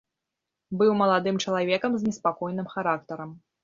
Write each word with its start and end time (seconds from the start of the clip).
Быў 0.79 0.91
маладым 1.03 1.35
чалавекам 1.45 1.91
з 2.01 2.09
неспакойным 2.09 2.67
характарам. 2.77 3.29